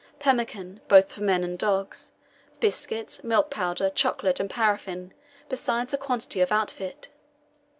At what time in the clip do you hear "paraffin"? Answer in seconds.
4.49-5.13